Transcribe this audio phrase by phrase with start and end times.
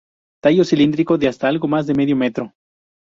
[0.41, 2.55] Tallo cilíndrico de hasta algo más de medio metro.